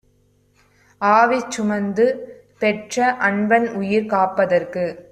ஆவி 1.01 1.39
சுமந்துபெற்ற 1.49 2.97
அன்பன்உயிர் 3.19 4.11
காப்பதற்குக் 4.11 5.01